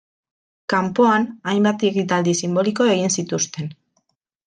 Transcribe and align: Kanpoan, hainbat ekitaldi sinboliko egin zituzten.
Kanpoan, 0.73 1.27
hainbat 1.53 1.87
ekitaldi 1.91 2.37
sinboliko 2.43 2.91
egin 2.97 3.17
zituzten. 3.19 3.75